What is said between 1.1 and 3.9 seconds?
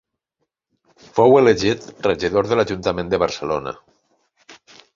Fou elegit regidor de l'Ajuntament de Barcelona.